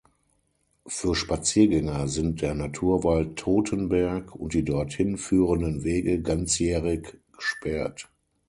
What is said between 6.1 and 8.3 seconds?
ganzjährig gesperrt.